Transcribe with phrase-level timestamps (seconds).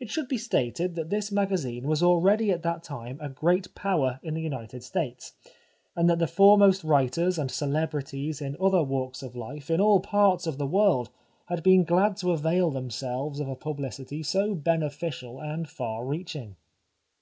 [0.00, 4.18] It should be stated that this magazine was already at that time a great power
[4.22, 5.34] in the United States,
[5.94, 10.46] and that the foremost writers and celebrities in other walks of hfe in all parts
[10.46, 11.10] of the world
[11.48, 16.56] had been glad to avail themselves of a pubhcity so beneficial and far reaching.